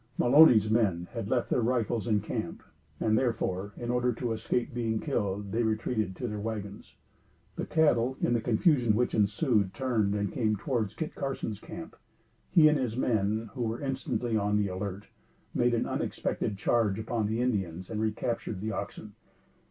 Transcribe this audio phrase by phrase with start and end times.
[0.17, 2.63] Mulony's men had left their rifles in camp,
[2.99, 6.95] and therefore, in order to escape being killed, they retreated to their wagons.
[7.55, 11.95] The cattle, in the confusion which ensued, turned and came towards Kit Carson's camp.
[12.49, 15.05] He and his men, who were instantly on the alert,
[15.53, 19.13] made an unexpected charge upon the Indians and recaptured the oxen.